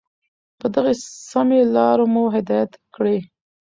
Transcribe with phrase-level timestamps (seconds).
[0.59, 0.93] په دغي
[1.31, 3.17] سمي لار مو هدايت كړې